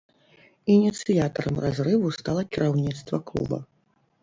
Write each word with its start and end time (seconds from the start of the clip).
Ініцыятарам 0.75 1.55
разрыву 1.67 2.15
стала 2.17 2.41
кіраўніцтва 2.57 3.23
клуба. 3.31 3.63